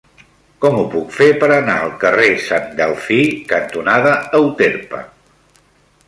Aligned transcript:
Com 0.63 0.75
ho 0.77 0.85
puc 0.93 1.11
fer 1.17 1.25
per 1.41 1.49
anar 1.57 1.75
al 1.81 1.91
carrer 2.03 2.29
Sant 2.45 2.65
Delfí 2.79 3.17
cantonada 3.51 4.15
Euterpe? 4.39 5.03